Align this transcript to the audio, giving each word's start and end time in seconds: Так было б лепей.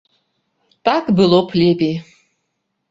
Так 0.89 1.03
было 1.21 1.37
б 1.53 1.59
лепей. 1.63 1.95